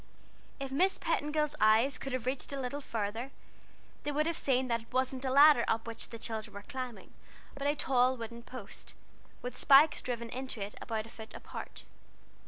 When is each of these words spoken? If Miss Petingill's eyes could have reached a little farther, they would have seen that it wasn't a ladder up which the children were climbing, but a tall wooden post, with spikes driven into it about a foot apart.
If 0.59 0.71
Miss 0.71 0.97
Petingill's 0.97 1.55
eyes 1.61 1.99
could 1.99 2.11
have 2.11 2.25
reached 2.25 2.51
a 2.51 2.59
little 2.59 2.81
farther, 2.81 3.29
they 4.01 4.11
would 4.11 4.25
have 4.25 4.35
seen 4.35 4.67
that 4.67 4.81
it 4.81 4.91
wasn't 4.91 5.23
a 5.25 5.29
ladder 5.29 5.63
up 5.67 5.85
which 5.85 6.09
the 6.09 6.17
children 6.17 6.55
were 6.55 6.63
climbing, 6.63 7.13
but 7.53 7.67
a 7.67 7.75
tall 7.75 8.17
wooden 8.17 8.41
post, 8.41 8.95
with 9.43 9.55
spikes 9.55 10.01
driven 10.01 10.29
into 10.31 10.59
it 10.59 10.73
about 10.81 11.05
a 11.05 11.09
foot 11.09 11.35
apart. 11.35 11.83